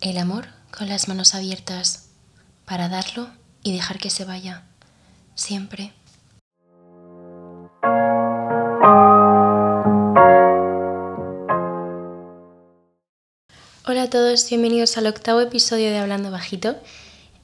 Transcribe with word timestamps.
El 0.00 0.18
amor 0.18 0.46
con 0.76 0.88
las 0.88 1.08
manos 1.08 1.34
abiertas 1.34 2.08
para 2.64 2.88
darlo 2.88 3.28
y 3.62 3.72
dejar 3.72 3.98
que 3.98 4.10
se 4.10 4.24
vaya, 4.24 4.64
siempre. 5.34 5.92
Hola 13.86 14.04
a 14.04 14.10
todos, 14.10 14.48
bienvenidos 14.48 14.96
al 14.96 15.06
octavo 15.06 15.40
episodio 15.40 15.90
de 15.90 15.98
Hablando 15.98 16.30
Bajito. 16.30 16.76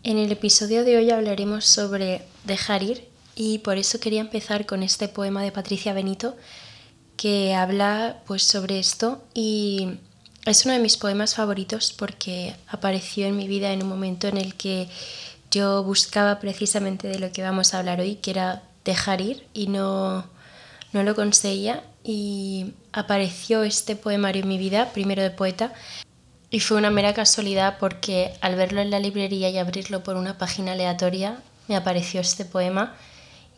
En 0.02 0.18
el 0.18 0.32
episodio 0.32 0.84
de 0.84 0.96
hoy 0.96 1.10
hablaremos 1.10 1.64
sobre 1.64 2.22
dejar 2.44 2.82
ir 2.82 3.08
y 3.36 3.58
por 3.58 3.76
eso 3.76 4.00
quería 4.00 4.22
empezar 4.22 4.64
con 4.64 4.82
este 4.82 5.08
poema 5.08 5.42
de 5.42 5.52
Patricia 5.52 5.92
Benito 5.92 6.34
que 7.16 7.54
habla 7.54 8.22
pues 8.26 8.42
sobre 8.42 8.78
esto. 8.78 9.22
Y 9.34 9.98
es 10.46 10.64
uno 10.64 10.72
de 10.72 10.80
mis 10.80 10.96
poemas 10.96 11.34
favoritos 11.34 11.92
porque 11.92 12.56
apareció 12.66 13.26
en 13.26 13.36
mi 13.36 13.46
vida 13.46 13.72
en 13.72 13.82
un 13.82 13.88
momento 13.90 14.26
en 14.26 14.38
el 14.38 14.54
que 14.54 14.88
yo 15.50 15.84
buscaba 15.84 16.40
precisamente 16.40 17.08
de 17.08 17.18
lo 17.18 17.30
que 17.30 17.42
vamos 17.42 17.74
a 17.74 17.78
hablar 17.78 18.00
hoy, 18.00 18.16
que 18.16 18.30
era 18.30 18.62
dejar 18.84 19.20
ir 19.20 19.46
y 19.52 19.66
no, 19.66 20.26
no 20.92 21.02
lo 21.02 21.14
conseguía. 21.14 21.84
Y 22.02 22.72
apareció 22.92 23.64
este 23.64 23.96
poemario 23.96 24.42
en 24.42 24.48
mi 24.48 24.58
vida, 24.58 24.92
primero 24.92 25.22
de 25.22 25.30
poeta, 25.30 25.74
y 26.50 26.60
fue 26.60 26.78
una 26.78 26.90
mera 26.90 27.12
casualidad 27.12 27.76
porque 27.78 28.32
al 28.40 28.54
verlo 28.54 28.80
en 28.80 28.90
la 28.90 29.00
librería 29.00 29.50
y 29.50 29.58
abrirlo 29.58 30.02
por 30.02 30.16
una 30.16 30.38
página 30.38 30.72
aleatoria 30.72 31.42
me 31.68 31.76
apareció 31.76 32.20
este 32.20 32.44
poema 32.44 32.94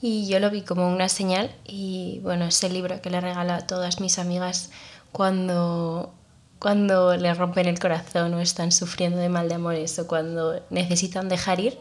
y 0.01 0.29
yo 0.29 0.39
lo 0.41 0.51
vi 0.51 0.63
como 0.63 0.89
una 0.89 1.09
señal 1.09 1.51
y 1.65 2.21
bueno, 2.23 2.47
es 2.47 2.63
el 2.63 2.73
libro 2.73 3.01
que 3.01 3.11
le 3.11 3.21
regalo 3.21 3.53
a 3.53 3.67
todas 3.67 4.01
mis 4.01 4.19
amigas 4.19 4.71
cuando 5.13 6.15
cuando 6.59 7.17
le 7.17 7.33
rompen 7.35 7.67
el 7.67 7.79
corazón 7.79 8.35
o 8.35 8.41
están 8.41 8.73
sufriendo 8.73 9.19
de 9.19 9.29
mal 9.29 9.49
de 9.49 9.55
amores 9.55 9.99
o 9.99 10.07
cuando 10.07 10.61
necesitan 10.71 11.29
dejar 11.29 11.61
ir 11.61 11.79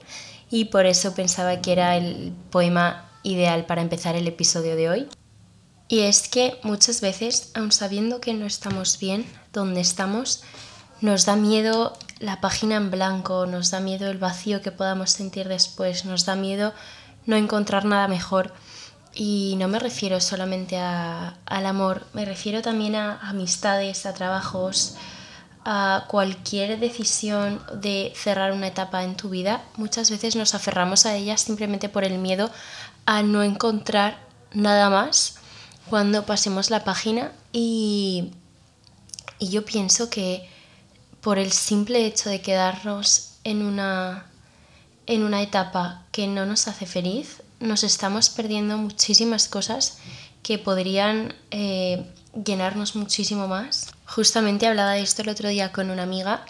y 0.49 0.65
por 0.65 0.85
eso 0.85 1.13
pensaba 1.15 1.61
que 1.61 1.71
era 1.71 1.97
el 1.97 2.33
poema 2.51 3.09
ideal 3.23 3.65
para 3.65 3.81
empezar 3.81 4.15
el 4.15 4.27
episodio 4.27 4.75
de 4.75 4.89
hoy. 4.89 5.09
Y 5.89 6.01
es 6.01 6.27
que 6.27 6.59
muchas 6.63 7.01
veces, 7.01 7.51
aun 7.53 7.71
sabiendo 7.71 8.19
que 8.21 8.33
no 8.33 8.45
estamos 8.45 8.99
bien 8.99 9.25
donde 9.53 9.81
estamos, 9.81 10.43
nos 11.01 11.25
da 11.25 11.35
miedo 11.35 11.97
la 12.19 12.41
página 12.41 12.75
en 12.75 12.91
blanco, 12.91 13.45
nos 13.45 13.71
da 13.71 13.79
miedo 13.79 14.09
el 14.09 14.17
vacío 14.17 14.61
que 14.61 14.71
podamos 14.71 15.11
sentir 15.11 15.47
después, 15.47 16.05
nos 16.05 16.25
da 16.25 16.35
miedo 16.35 16.73
no 17.27 17.35
encontrar 17.35 17.85
nada 17.85 18.07
mejor. 18.07 18.53
Y 19.13 19.55
no 19.57 19.67
me 19.67 19.79
refiero 19.79 20.19
solamente 20.19 20.77
al 20.77 21.65
amor, 21.65 22.05
me 22.13 22.25
refiero 22.25 22.61
también 22.61 22.95
a 22.95 23.19
amistades, 23.29 24.05
a 24.05 24.13
trabajos, 24.13 24.95
a 25.65 26.05
cualquier 26.07 26.79
decisión 26.79 27.61
de 27.73 28.13
cerrar 28.15 28.51
una 28.51 28.67
etapa 28.67 29.03
en 29.03 29.15
tu 29.15 29.29
vida. 29.29 29.63
Muchas 29.75 30.09
veces 30.09 30.35
nos 30.35 30.55
aferramos 30.55 31.05
a 31.05 31.15
ella 31.15 31.37
simplemente 31.37 31.89
por 31.89 32.03
el 32.03 32.17
miedo 32.19 32.49
a 33.05 33.23
no 33.23 33.43
encontrar 33.43 34.19
nada 34.53 34.89
más 34.89 35.35
cuando 35.89 36.25
pasemos 36.25 36.69
la 36.69 36.83
página 36.83 37.31
y, 37.51 38.31
y 39.39 39.49
yo 39.49 39.65
pienso 39.65 40.09
que 40.09 40.47
por 41.21 41.39
el 41.39 41.51
simple 41.51 42.05
hecho 42.05 42.29
de 42.29 42.41
quedarnos 42.41 43.33
en 43.43 43.61
una, 43.63 44.25
en 45.07 45.23
una 45.23 45.41
etapa 45.41 46.03
que 46.11 46.27
no 46.27 46.45
nos 46.45 46.67
hace 46.67 46.85
feliz, 46.85 47.41
nos 47.59 47.83
estamos 47.83 48.29
perdiendo 48.29 48.77
muchísimas 48.77 49.47
cosas 49.47 49.97
que 50.43 50.59
podrían 50.59 51.33
eh, 51.49 52.05
llenarnos 52.45 52.95
muchísimo 52.95 53.47
más. 53.47 53.93
Justamente 54.05 54.67
hablaba 54.67 54.91
de 54.91 55.01
esto 55.01 55.21
el 55.21 55.29
otro 55.29 55.49
día 55.49 55.71
con 55.71 55.89
una 55.89 56.03
amiga 56.03 56.45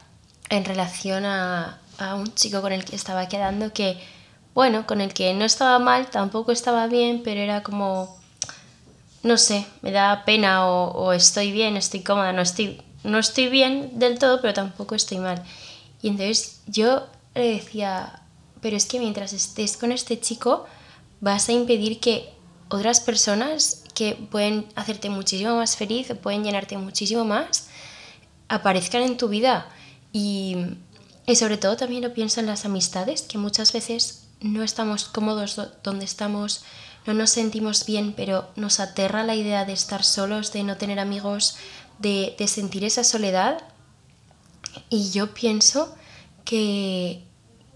en 0.50 0.66
relación 0.66 1.26
a, 1.26 1.80
a 1.98 2.16
un 2.16 2.34
chico 2.34 2.62
con 2.62 2.74
el 2.74 2.84
que 2.84 2.96
estaba 2.96 3.28
quedando 3.28 3.74
que, 3.74 3.98
bueno, 4.54 4.86
con 4.86 5.02
el 5.02 5.14
que 5.14 5.34
no 5.34 5.46
estaba 5.46 5.80
mal, 5.80 6.10
tampoco 6.10 6.52
estaba 6.52 6.88
bien, 6.88 7.22
pero 7.24 7.40
era 7.40 7.64
como, 7.64 8.18
no 9.24 9.38
sé, 9.38 9.66
me 9.82 9.92
da 9.92 10.26
pena 10.26 10.68
o, 10.68 10.92
o 10.92 11.14
estoy 11.14 11.52
bien, 11.52 11.78
estoy 11.78 12.02
cómoda, 12.02 12.34
no 12.34 12.42
estoy, 12.42 12.82
no 13.04 13.20
estoy 13.20 13.50
bien 13.50 14.00
del 14.00 14.20
todo, 14.20 14.42
pero 14.42 14.54
tampoco 14.54 14.96
estoy 14.96 15.20
mal. 15.20 15.44
Y 16.02 16.10
entonces 16.10 16.62
yo 16.68 17.08
le 17.34 17.54
decía, 17.54 18.22
pero 18.62 18.76
es 18.76 18.86
que 18.86 19.00
mientras 19.00 19.34
estés 19.34 19.78
con 19.78 19.92
este 19.92 20.20
chico, 20.20 20.66
vas 21.22 21.50
a 21.50 21.54
impedir 21.54 22.00
que 22.00 22.34
otras 22.70 23.00
personas 23.00 23.84
que 23.94 24.16
pueden 24.16 24.68
hacerte 24.76 25.10
muchísimo 25.10 25.56
más 25.56 25.78
feliz, 25.78 26.12
pueden 26.22 26.44
llenarte 26.44 26.78
muchísimo 26.78 27.26
más, 27.26 27.68
aparezcan 28.50 29.02
en 29.04 29.18
tu 29.18 29.30
vida. 29.30 29.70
Y, 30.12 30.56
y 31.26 31.36
sobre 31.36 31.58
todo 31.58 31.78
también 31.78 32.04
lo 32.04 32.14
pienso 32.14 32.40
en 32.40 32.46
las 32.46 32.66
amistades, 32.66 33.22
que 33.24 33.38
muchas 33.38 33.74
veces 33.74 34.28
no 34.40 34.64
estamos 34.64 35.06
cómodos 35.06 35.60
donde 35.84 36.06
estamos, 36.06 36.64
no 37.06 37.14
nos 37.14 37.32
sentimos 37.32 37.86
bien, 37.86 38.14
pero 38.16 38.50
nos 38.56 38.80
aterra 38.80 39.24
la 39.24 39.36
idea 39.36 39.66
de 39.66 39.74
estar 39.74 40.04
solos, 40.04 40.52
de 40.54 40.64
no 40.64 40.78
tener 40.78 41.00
amigos, 41.00 41.58
de, 42.00 42.36
de 42.38 42.48
sentir 42.48 42.84
esa 42.84 43.04
soledad. 43.04 43.64
Y 44.90 45.10
yo 45.12 45.34
pienso 45.34 45.96
que, 46.46 47.27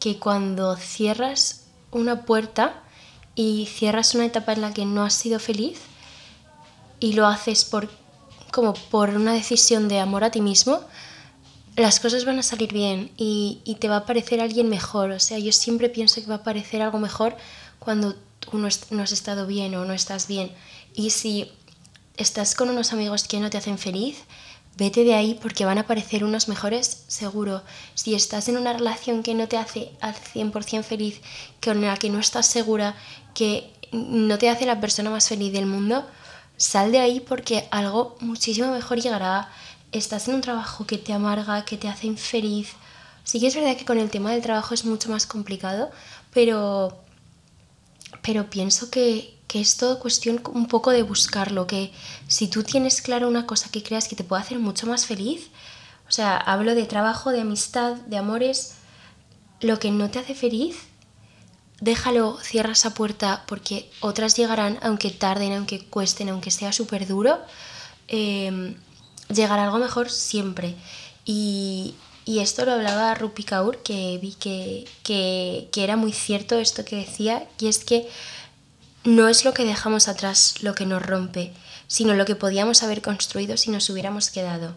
que 0.01 0.19
cuando 0.19 0.75
cierras 0.75 1.67
una 1.91 2.25
puerta, 2.25 2.83
y 3.35 3.67
cierras 3.67 4.13
una 4.15 4.25
etapa 4.25 4.53
en 4.53 4.61
la 4.61 4.73
que 4.73 4.85
no 4.85 5.03
has 5.03 5.13
sido 5.13 5.39
feliz 5.39 5.79
y 6.99 7.13
lo 7.13 7.27
haces 7.27 7.65
por 7.65 7.89
como 8.51 8.73
por 8.73 9.11
una 9.11 9.33
decisión 9.33 9.87
de 9.87 9.99
amor 9.99 10.25
a 10.25 10.31
ti 10.31 10.41
mismo, 10.41 10.81
las 11.77 12.01
cosas 12.01 12.25
van 12.25 12.37
a 12.37 12.43
salir 12.43 12.73
bien 12.73 13.09
y, 13.15 13.61
y 13.63 13.75
te 13.75 13.87
va 13.87 13.97
a 13.97 14.05
parecer 14.05 14.41
alguien 14.41 14.67
mejor. 14.67 15.11
O 15.11 15.19
sea, 15.21 15.39
yo 15.39 15.53
siempre 15.53 15.87
pienso 15.87 16.19
que 16.19 16.27
va 16.27 16.35
a 16.35 16.43
parecer 16.43 16.81
algo 16.81 16.99
mejor 16.99 17.37
cuando 17.79 18.13
tú 18.39 18.57
no, 18.57 18.67
no 18.89 19.03
has 19.03 19.11
estado 19.13 19.47
bien 19.47 19.73
o 19.75 19.85
no 19.85 19.93
estás 19.93 20.27
bien. 20.27 20.51
Y 20.93 21.11
si 21.11 21.49
estás 22.17 22.55
con 22.55 22.69
unos 22.69 22.91
amigos 22.91 23.23
que 23.23 23.39
no 23.39 23.49
te 23.49 23.57
hacen 23.57 23.77
feliz, 23.77 24.17
vete 24.77 25.03
de 25.03 25.13
ahí 25.13 25.37
porque 25.41 25.65
van 25.65 25.77
a 25.77 25.81
aparecer 25.81 26.23
unos 26.23 26.47
mejores 26.47 27.03
seguro. 27.07 27.63
Si 27.93 28.15
estás 28.15 28.47
en 28.49 28.57
una 28.57 28.73
relación 28.73 29.23
que 29.23 29.33
no 29.33 29.47
te 29.47 29.57
hace 29.57 29.91
al 30.01 30.15
100% 30.15 30.83
feliz, 30.83 31.21
con 31.63 31.81
la 31.81 31.97
que 31.97 32.09
no 32.09 32.19
estás 32.19 32.47
segura, 32.47 32.95
que 33.33 33.71
no 33.91 34.37
te 34.37 34.49
hace 34.49 34.65
la 34.65 34.79
persona 34.79 35.09
más 35.09 35.27
feliz 35.27 35.51
del 35.53 35.65
mundo, 35.65 36.05
sal 36.57 36.91
de 36.91 36.99
ahí 36.99 37.19
porque 37.19 37.67
algo 37.71 38.15
muchísimo 38.19 38.71
mejor 38.71 38.99
llegará. 38.99 39.49
Estás 39.91 40.27
en 40.27 40.35
un 40.35 40.41
trabajo 40.41 40.85
que 40.85 40.97
te 40.97 41.13
amarga, 41.13 41.65
que 41.65 41.77
te 41.77 41.87
hace 41.87 42.07
infeliz. 42.07 42.69
Sí 43.23 43.39
que 43.39 43.47
es 43.47 43.55
verdad 43.55 43.75
que 43.75 43.85
con 43.85 43.99
el 43.99 44.09
tema 44.09 44.31
del 44.31 44.41
trabajo 44.41 44.73
es 44.73 44.85
mucho 44.85 45.09
más 45.09 45.25
complicado, 45.25 45.91
pero, 46.33 46.97
pero 48.21 48.49
pienso 48.49 48.89
que, 48.89 49.35
que 49.51 49.59
es 49.59 49.75
todo 49.75 49.99
cuestión 49.99 50.41
un 50.53 50.69
poco 50.69 50.91
de 50.91 51.03
buscarlo, 51.03 51.67
que 51.67 51.91
si 52.29 52.47
tú 52.47 52.63
tienes 52.63 53.01
claro 53.01 53.27
una 53.27 53.45
cosa 53.45 53.69
que 53.69 53.83
creas 53.83 54.07
que 54.07 54.15
te 54.15 54.23
puede 54.23 54.41
hacer 54.41 54.59
mucho 54.59 54.87
más 54.87 55.05
feliz, 55.05 55.49
o 56.07 56.11
sea, 56.13 56.37
hablo 56.37 56.73
de 56.73 56.85
trabajo, 56.85 57.31
de 57.31 57.41
amistad, 57.41 57.97
de 57.97 58.15
amores, 58.15 58.75
lo 59.59 59.77
que 59.77 59.91
no 59.91 60.09
te 60.09 60.19
hace 60.19 60.35
feliz, 60.35 60.77
déjalo, 61.81 62.39
cierra 62.41 62.71
esa 62.71 62.93
puerta 62.93 63.43
porque 63.45 63.91
otras 63.99 64.37
llegarán, 64.37 64.79
aunque 64.83 65.09
tarden, 65.09 65.51
aunque 65.51 65.85
cuesten, 65.85 66.29
aunque 66.29 66.49
sea 66.49 66.71
súper 66.71 67.05
duro, 67.05 67.37
eh, 68.07 68.77
llegará 69.27 69.65
algo 69.65 69.79
mejor 69.79 70.09
siempre. 70.09 70.75
Y, 71.25 71.95
y 72.23 72.39
esto 72.39 72.63
lo 72.63 72.71
hablaba 72.71 73.15
Rupi 73.15 73.43
Kaur, 73.43 73.83
que 73.83 74.17
vi 74.21 74.31
que, 74.35 74.85
que, 75.03 75.67
que 75.73 75.83
era 75.83 75.97
muy 75.97 76.13
cierto 76.13 76.57
esto 76.57 76.85
que 76.85 76.95
decía, 76.95 77.49
y 77.59 77.67
es 77.67 77.83
que 77.83 78.07
no 79.03 79.27
es 79.27 79.45
lo 79.45 79.53
que 79.53 79.65
dejamos 79.65 80.07
atrás 80.07 80.55
lo 80.61 80.75
que 80.75 80.85
nos 80.85 81.01
rompe, 81.01 81.53
sino 81.87 82.13
lo 82.13 82.25
que 82.25 82.35
podíamos 82.35 82.83
haber 82.83 83.01
construido 83.01 83.57
si 83.57 83.71
nos 83.71 83.89
hubiéramos 83.89 84.29
quedado. 84.29 84.75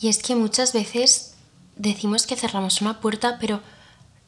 Y 0.00 0.08
es 0.08 0.18
que 0.18 0.34
muchas 0.34 0.72
veces 0.72 1.34
decimos 1.76 2.26
que 2.26 2.36
cerramos 2.36 2.80
una 2.80 3.00
puerta, 3.00 3.38
pero 3.38 3.60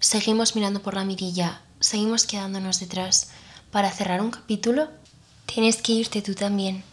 seguimos 0.00 0.54
mirando 0.54 0.82
por 0.82 0.94
la 0.94 1.04
mirilla, 1.04 1.62
seguimos 1.80 2.26
quedándonos 2.26 2.78
detrás. 2.78 3.30
Para 3.70 3.90
cerrar 3.90 4.20
un 4.20 4.30
capítulo, 4.30 4.88
tienes 5.46 5.78
que 5.78 5.92
irte 5.92 6.20
tú 6.22 6.34
también. 6.34 6.84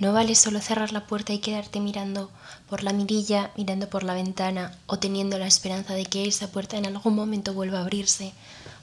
No 0.00 0.12
vale 0.12 0.34
solo 0.34 0.60
cerrar 0.60 0.92
la 0.92 1.06
puerta 1.06 1.32
y 1.32 1.38
quedarte 1.38 1.80
mirando 1.80 2.30
por 2.68 2.82
la 2.82 2.92
mirilla, 2.92 3.50
mirando 3.56 3.88
por 3.88 4.04
la 4.04 4.14
ventana 4.14 4.76
o 4.86 4.98
teniendo 4.98 5.38
la 5.38 5.46
esperanza 5.46 5.94
de 5.94 6.06
que 6.06 6.26
esa 6.26 6.48
puerta 6.48 6.76
en 6.76 6.86
algún 6.86 7.14
momento 7.14 7.54
vuelva 7.54 7.78
a 7.78 7.82
abrirse, 7.82 8.32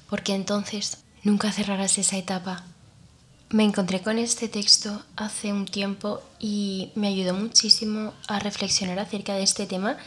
porque 0.10 0.34
entonces 0.34 0.98
nunca 1.24 1.52
cerrarás 1.52 1.98
esa 1.98 2.18
etapa. 2.18 2.66
Me 3.50 3.64
encontré 3.64 4.02
con 4.02 4.18
este 4.18 4.50
texto 4.50 5.04
hace 5.16 5.54
un 5.54 5.66
tiempo 5.66 6.22
y 6.40 6.92
me 6.96 7.10
ayudó 7.10 7.36
muchísimo 7.36 8.12
a 8.28 8.40
reflexionar 8.40 8.98
acerca 8.98 9.36
de 9.36 9.44
este 9.44 9.68
tema 9.68 9.98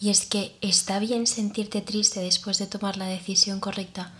y 0.00 0.10
es 0.10 0.26
que 0.26 0.56
está 0.62 0.98
bien 0.98 1.28
sentirte 1.28 1.80
triste 1.80 2.18
después 2.18 2.58
de 2.58 2.66
tomar 2.66 2.96
la 2.96 3.06
decisión 3.06 3.60
correcta. 3.60 4.12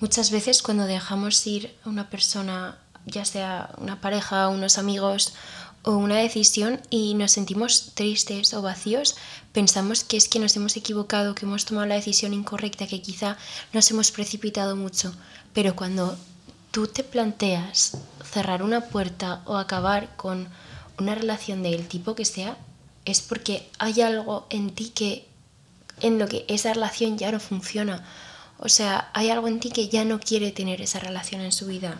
Muchas 0.00 0.30
veces 0.30 0.62
cuando 0.62 0.84
dejamos 0.84 1.46
ir 1.46 1.74
a 1.84 1.88
una 1.88 2.10
persona 2.10 2.78
ya 3.06 3.24
sea 3.24 3.70
una 3.78 4.02
pareja, 4.02 4.48
unos 4.48 4.76
amigos 4.76 5.32
o 5.82 5.92
una 5.92 6.16
decisión 6.16 6.80
y 6.90 7.14
nos 7.14 7.32
sentimos 7.32 7.92
tristes 7.94 8.52
o 8.52 8.60
vacíos, 8.60 9.16
pensamos 9.52 10.04
que 10.04 10.18
es 10.18 10.28
que 10.28 10.40
nos 10.40 10.54
hemos 10.56 10.76
equivocado, 10.76 11.34
que 11.34 11.46
hemos 11.46 11.64
tomado 11.64 11.86
la 11.86 11.94
decisión 11.94 12.34
incorrecta, 12.34 12.86
que 12.86 13.00
quizá 13.00 13.38
nos 13.72 13.90
hemos 13.90 14.10
precipitado 14.10 14.76
mucho. 14.76 15.14
Pero 15.54 15.74
cuando 15.74 16.18
tú 16.76 16.86
te 16.86 17.04
planteas 17.04 17.96
cerrar 18.22 18.62
una 18.62 18.82
puerta 18.82 19.40
o 19.46 19.56
acabar 19.56 20.14
con 20.16 20.46
una 20.98 21.14
relación 21.14 21.62
del 21.62 21.88
tipo 21.88 22.14
que 22.14 22.26
sea, 22.26 22.58
es 23.06 23.22
porque 23.22 23.66
hay 23.78 24.02
algo 24.02 24.46
en 24.50 24.74
ti 24.74 24.90
que 24.90 25.26
en 26.02 26.18
lo 26.18 26.28
que 26.28 26.44
esa 26.48 26.74
relación 26.74 27.16
ya 27.16 27.32
no 27.32 27.40
funciona. 27.40 28.06
O 28.58 28.68
sea, 28.68 29.10
hay 29.14 29.30
algo 29.30 29.48
en 29.48 29.58
ti 29.58 29.70
que 29.70 29.88
ya 29.88 30.04
no 30.04 30.20
quiere 30.20 30.52
tener 30.52 30.82
esa 30.82 30.98
relación 30.98 31.40
en 31.40 31.52
su 31.52 31.64
vida. 31.66 31.98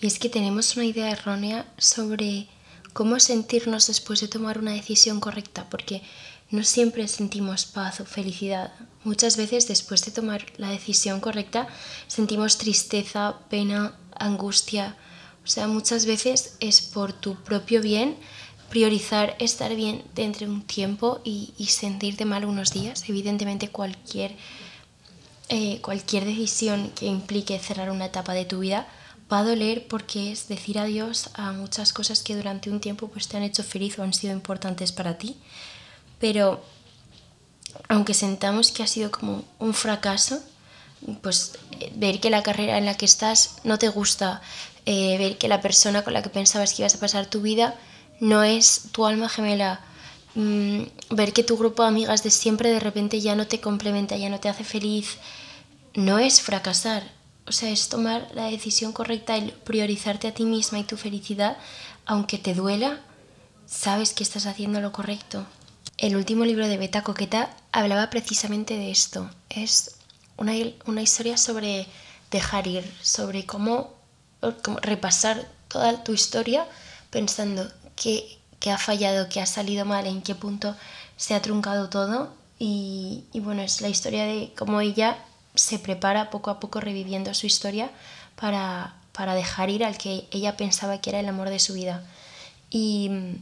Y 0.00 0.06
es 0.06 0.20
que 0.20 0.28
tenemos 0.28 0.76
una 0.76 0.84
idea 0.84 1.10
errónea 1.10 1.66
sobre 1.76 2.46
cómo 2.92 3.18
sentirnos 3.18 3.88
después 3.88 4.20
de 4.20 4.28
tomar 4.28 4.60
una 4.60 4.74
decisión 4.74 5.18
correcta, 5.18 5.68
porque 5.68 6.04
no 6.54 6.62
siempre 6.62 7.08
sentimos 7.08 7.66
paz 7.66 8.00
o 8.00 8.04
felicidad. 8.04 8.72
Muchas 9.02 9.36
veces 9.36 9.66
después 9.66 10.04
de 10.04 10.12
tomar 10.12 10.46
la 10.56 10.70
decisión 10.70 11.20
correcta 11.20 11.66
sentimos 12.06 12.58
tristeza, 12.58 13.40
pena, 13.50 13.98
angustia. 14.16 14.96
O 15.44 15.48
sea, 15.48 15.66
muchas 15.66 16.06
veces 16.06 16.56
es 16.60 16.80
por 16.80 17.12
tu 17.12 17.34
propio 17.34 17.82
bien 17.82 18.16
priorizar 18.70 19.36
estar 19.38 19.74
bien 19.74 20.02
dentro 20.14 20.46
de 20.46 20.52
un 20.52 20.62
tiempo 20.62 21.20
y, 21.24 21.52
sentirte 21.68 22.24
mal 22.24 22.44
unos 22.44 22.72
días. 22.72 23.08
Evidentemente 23.08 23.68
cualquier, 23.68 24.36
eh, 25.48 25.80
cualquier 25.80 26.24
decisión 26.24 26.90
que 26.94 27.06
implique 27.06 27.58
cerrar 27.58 27.90
una 27.90 28.06
etapa 28.06 28.32
de 28.32 28.44
tu 28.44 28.60
vida 28.60 28.86
va 29.32 29.40
a 29.40 29.44
doler 29.44 29.86
porque 29.88 30.32
es 30.32 30.48
decir 30.48 30.78
adiós 30.78 31.30
a 31.34 31.52
muchas 31.52 31.92
cosas 31.92 32.22
que 32.22 32.36
durante 32.36 32.70
un 32.70 32.80
tiempo 32.80 33.08
pues, 33.08 33.28
te 33.28 33.36
han 33.36 33.42
hecho 33.42 33.62
feliz 33.62 33.98
o 33.98 34.02
han 34.02 34.12
sido 34.12 34.32
importantes 34.32 34.92
para 34.92 35.18
ti. 35.18 35.36
Pero 36.20 36.62
aunque 37.88 38.14
sentamos 38.14 38.70
que 38.70 38.82
ha 38.82 38.86
sido 38.86 39.10
como 39.10 39.44
un 39.58 39.74
fracaso, 39.74 40.40
pues 41.22 41.58
ver 41.96 42.20
que 42.20 42.30
la 42.30 42.42
carrera 42.42 42.78
en 42.78 42.86
la 42.86 42.96
que 42.96 43.04
estás 43.04 43.56
no 43.64 43.78
te 43.78 43.88
gusta, 43.88 44.40
eh, 44.86 45.18
ver 45.18 45.38
que 45.38 45.48
la 45.48 45.60
persona 45.60 46.02
con 46.02 46.12
la 46.12 46.22
que 46.22 46.30
pensabas 46.30 46.72
que 46.72 46.82
ibas 46.82 46.94
a 46.94 47.00
pasar 47.00 47.26
tu 47.26 47.40
vida 47.40 47.74
no 48.20 48.42
es 48.42 48.88
tu 48.92 49.06
alma 49.06 49.28
gemela, 49.28 49.80
mm, 50.34 50.82
ver 51.10 51.32
que 51.32 51.42
tu 51.42 51.56
grupo 51.56 51.82
de 51.82 51.88
amigas 51.88 52.22
de 52.22 52.30
siempre 52.30 52.70
de 52.70 52.80
repente 52.80 53.20
ya 53.20 53.34
no 53.34 53.46
te 53.46 53.60
complementa, 53.60 54.16
ya 54.16 54.30
no 54.30 54.40
te 54.40 54.48
hace 54.48 54.64
feliz, 54.64 55.18
no 55.94 56.18
es 56.18 56.40
fracasar, 56.40 57.02
o 57.46 57.52
sea, 57.52 57.70
es 57.70 57.88
tomar 57.88 58.28
la 58.34 58.46
decisión 58.46 58.92
correcta, 58.92 59.36
el 59.36 59.52
priorizarte 59.52 60.28
a 60.28 60.34
ti 60.34 60.44
misma 60.44 60.78
y 60.78 60.84
tu 60.84 60.96
felicidad, 60.96 61.58
aunque 62.06 62.38
te 62.38 62.54
duela, 62.54 63.00
sabes 63.66 64.12
que 64.12 64.22
estás 64.22 64.46
haciendo 64.46 64.80
lo 64.80 64.92
correcto. 64.92 65.46
El 65.96 66.16
último 66.16 66.44
libro 66.44 66.66
de 66.66 66.76
Beta 66.76 67.02
Coqueta 67.02 67.50
hablaba 67.70 68.10
precisamente 68.10 68.76
de 68.76 68.90
esto. 68.90 69.30
Es 69.48 69.96
una, 70.36 70.52
una 70.86 71.02
historia 71.02 71.36
sobre 71.36 71.86
dejar 72.32 72.66
ir, 72.66 72.84
sobre 73.00 73.46
cómo, 73.46 73.94
repasar 74.82 75.48
toda 75.68 76.02
tu 76.02 76.12
historia 76.12 76.66
pensando 77.10 77.70
qué, 77.94 78.38
qué, 78.58 78.72
ha 78.72 78.78
fallado, 78.78 79.28
qué 79.28 79.40
ha 79.40 79.46
salido 79.46 79.84
mal, 79.84 80.06
en 80.06 80.20
qué 80.20 80.34
punto 80.34 80.74
se 81.16 81.34
ha 81.34 81.42
truncado 81.42 81.88
todo. 81.88 82.34
Y, 82.58 83.24
y 83.32 83.38
bueno, 83.38 83.62
es 83.62 83.80
la 83.80 83.88
historia 83.88 84.24
de 84.24 84.52
cómo 84.56 84.80
ella 84.80 85.16
se 85.54 85.78
prepara 85.78 86.30
poco 86.30 86.50
a 86.50 86.58
poco 86.58 86.80
reviviendo 86.80 87.32
su 87.34 87.46
historia 87.46 87.88
para, 88.34 88.96
para 89.12 89.36
dejar 89.36 89.70
ir 89.70 89.84
al 89.84 89.96
que 89.96 90.26
ella 90.32 90.56
pensaba 90.56 91.00
que 91.00 91.10
era 91.10 91.20
el 91.20 91.28
amor 91.28 91.50
de 91.50 91.60
su 91.60 91.74
vida. 91.74 92.04
Y, 92.68 93.38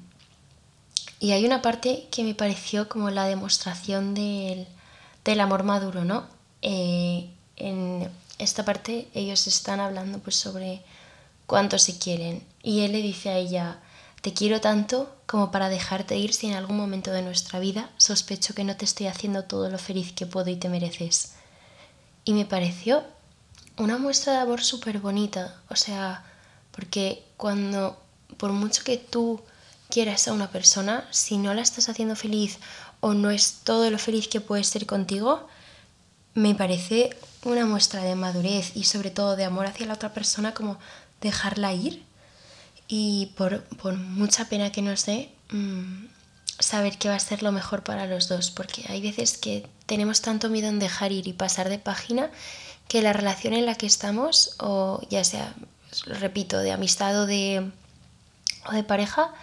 y 1.23 1.31
hay 1.31 1.47
una 1.47 1.63
parte 1.63 2.09
que 2.11 2.25
me 2.25 2.35
pareció 2.35 2.89
como 2.89 3.09
la 3.11 3.27
demostración 3.27 4.13
del, 4.13 4.67
del 5.25 5.41
amor 5.41 5.63
maduro, 5.63 6.05
¿no? 6.05 6.27
Eh, 6.63 7.31
en 7.55 8.11
esta 8.41 8.65
parte 8.65 9.07
ellos 9.15 9.47
están 9.47 9.79
hablando 9.79 10.19
pues 10.19 10.35
sobre 10.35 10.83
cuánto 11.47 11.79
se 11.79 11.97
quieren 11.97 12.43
y 12.61 12.81
él 12.81 12.91
le 12.91 13.03
dice 13.03 13.29
a 13.29 13.37
ella, 13.37 13.79
te 14.21 14.35
quiero 14.35 14.61
tanto 14.61 15.15
como 15.27 15.53
para 15.53 15.69
dejarte 15.69 16.17
ir 16.17 16.35
si 16.35 16.49
en 16.49 16.55
algún 16.55 16.77
momento 16.77 17.13
de 17.13 17.23
nuestra 17.23 17.61
vida 17.61 17.89
sospecho 17.99 18.53
que 18.53 18.65
no 18.65 18.77
te 18.77 18.85
estoy 18.85 19.07
haciendo 19.07 19.45
todo 19.45 19.71
lo 19.71 19.79
feliz 19.79 20.13
que 20.13 20.27
puedo 20.27 20.51
y 20.51 20.57
te 20.57 20.69
mereces. 20.69 21.35
Y 22.25 22.33
me 22.33 22.47
pareció 22.47 23.05
una 23.77 23.97
muestra 23.97 24.33
de 24.33 24.39
amor 24.41 24.61
súper 24.61 24.99
bonita. 24.99 25.55
O 25.69 25.77
sea, 25.77 26.25
porque 26.73 27.23
cuando, 27.37 27.97
por 28.39 28.51
mucho 28.51 28.83
que 28.83 28.97
tú 28.97 29.41
quieras 29.93 30.27
a 30.27 30.33
una 30.33 30.51
persona, 30.51 31.07
si 31.11 31.37
no 31.37 31.53
la 31.53 31.61
estás 31.61 31.91
haciendo 31.91 32.17
feliz 32.17 32.59
o 33.01 33.13
no 33.13 33.31
es 33.31 33.61
todo 33.63 33.91
lo 33.91 33.99
feliz 33.99 34.27
que 34.27 34.41
puede 34.41 34.65
ser 34.65 34.87
contigo, 34.87 35.47
me 36.33 36.55
parece 36.55 37.15
una 37.45 37.67
muestra 37.67 38.03
de 38.03 38.15
madurez 38.15 38.73
y 38.75 38.85
sobre 38.85 39.11
todo 39.11 39.37
de 39.37 39.45
amor 39.45 39.67
hacia 39.67 39.87
la 39.87 39.93
otra 39.93 40.15
persona 40.15 40.55
como 40.55 40.79
dejarla 41.21 41.75
ir. 41.75 42.03
Y 42.89 43.33
por, 43.37 43.65
por 43.65 43.95
mucha 43.95 44.47
pena 44.47 44.73
que 44.73 44.81
nos 44.81 45.05
dé, 45.05 45.31
mmm, 45.51 46.07
saber 46.59 46.97
qué 46.97 47.11
va 47.11 47.17
a 47.17 47.21
ser 47.21 47.43
lo 47.43 47.53
mejor 47.53 47.85
para 47.85 48.07
los 48.07 48.29
dos, 48.29 48.51
porque 48.51 48.87
hay 48.89 49.03
veces 49.03 49.37
que 49.37 49.67
tenemos 49.85 50.23
tanto 50.23 50.49
miedo 50.49 50.69
en 50.69 50.79
dejar 50.79 51.13
ir 51.13 51.29
y 51.29 51.35
pasar 51.35 51.69
de 51.69 51.79
página 51.79 52.31
que 52.89 53.03
la 53.03 53.13
relación 53.13 53.53
en 53.53 53.67
la 53.67 53.75
que 53.75 53.87
estamos, 53.87 54.55
o 54.59 55.03
ya 55.11 55.23
sea, 55.23 55.55
repito, 56.07 56.59
de 56.61 56.73
amistad 56.73 57.21
o 57.21 57.27
de, 57.27 57.71
o 58.67 58.73
de 58.73 58.85
pareja, 58.85 59.35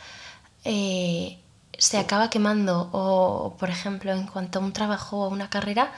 eh, 0.64 1.40
se 1.78 1.98
acaba 1.98 2.30
quemando 2.30 2.90
o, 2.92 3.56
por 3.58 3.70
ejemplo, 3.70 4.12
en 4.12 4.28
cuanto 4.28 4.60
a 4.60 4.62
un 4.62 4.74
trabajo 4.74 5.26
o 5.26 5.30
una 5.30 5.50
carrera, 5.50 5.92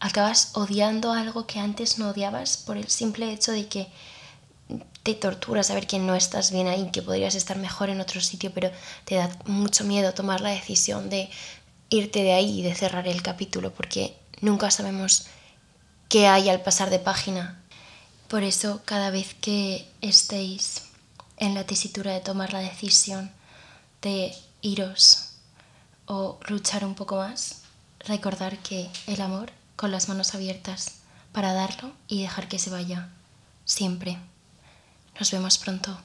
acabas 0.00 0.50
odiando 0.54 1.12
algo 1.12 1.46
que 1.46 1.60
antes 1.60 1.98
no 1.98 2.10
odiabas 2.10 2.56
por 2.56 2.76
el 2.76 2.88
simple 2.88 3.32
hecho 3.32 3.52
de 3.52 3.68
que 3.68 3.88
te 5.02 5.14
tortura 5.14 5.62
saber 5.62 5.86
que 5.86 5.98
no 5.98 6.14
estás 6.14 6.50
bien 6.52 6.68
ahí, 6.68 6.90
que 6.92 7.02
podrías 7.02 7.34
estar 7.34 7.56
mejor 7.58 7.90
en 7.90 8.00
otro 8.00 8.20
sitio, 8.20 8.52
pero 8.52 8.70
te 9.04 9.16
da 9.16 9.30
mucho 9.46 9.84
miedo 9.84 10.14
tomar 10.14 10.40
la 10.40 10.50
decisión 10.50 11.10
de 11.10 11.30
irte 11.88 12.22
de 12.22 12.32
ahí 12.32 12.60
y 12.60 12.62
de 12.62 12.74
cerrar 12.74 13.08
el 13.08 13.22
capítulo, 13.22 13.72
porque 13.72 14.16
nunca 14.40 14.70
sabemos 14.70 15.26
qué 16.08 16.26
hay 16.26 16.48
al 16.48 16.62
pasar 16.62 16.90
de 16.90 16.98
página. 16.98 17.62
Por 18.28 18.42
eso, 18.42 18.80
cada 18.84 19.10
vez 19.10 19.34
que 19.34 19.88
estéis 20.00 20.82
en 21.36 21.54
la 21.54 21.64
tesitura 21.64 22.12
de 22.12 22.20
tomar 22.20 22.52
la 22.52 22.60
decisión 22.60 23.30
de 24.02 24.34
iros 24.60 25.30
o 26.06 26.38
luchar 26.48 26.84
un 26.84 26.94
poco 26.94 27.16
más, 27.16 27.62
recordar 28.00 28.58
que 28.58 28.90
el 29.06 29.20
amor 29.20 29.50
con 29.76 29.90
las 29.90 30.08
manos 30.08 30.34
abiertas 30.34 31.00
para 31.32 31.54
darlo 31.54 31.92
y 32.08 32.22
dejar 32.22 32.48
que 32.48 32.58
se 32.58 32.70
vaya 32.70 33.08
siempre. 33.64 34.18
Nos 35.18 35.30
vemos 35.30 35.58
pronto. 35.58 35.98